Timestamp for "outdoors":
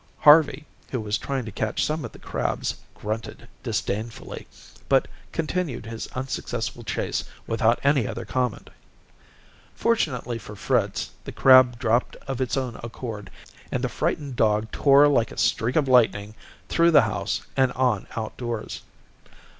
18.15-18.81